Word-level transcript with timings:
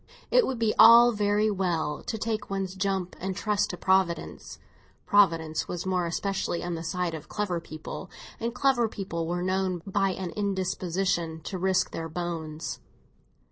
It 0.31 0.47
would 0.47 0.57
be 0.57 0.73
all 0.79 1.11
very 1.11 1.51
well 1.51 2.01
to 2.07 2.17
take 2.17 2.49
one's 2.49 2.73
jump 2.73 3.15
and 3.19 3.35
trust 3.35 3.69
to 3.69 3.77
Providence; 3.77 4.57
Providence 5.05 5.67
was 5.67 5.85
more 5.85 6.07
especially 6.07 6.63
on 6.63 6.73
the 6.73 6.81
side 6.83 7.13
of 7.13 7.29
clever 7.29 7.59
people, 7.61 8.09
and 8.39 8.51
clever 8.51 8.89
people 8.89 9.27
were 9.27 9.43
known 9.43 9.83
by 9.85 10.13
an 10.13 10.31
indisposition 10.31 11.39
to 11.41 11.59
risk 11.59 11.91
their 11.91 12.09
bones. 12.09 12.79